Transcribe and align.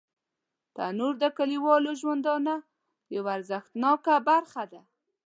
تنور 0.75 1.13
د 1.23 1.25
کلیوالو 1.37 1.91
ژوندانه 2.01 2.53
یوه 3.15 3.29
ارزښتناکه 3.37 4.13
برخه 4.29 4.63
ده 4.71 4.81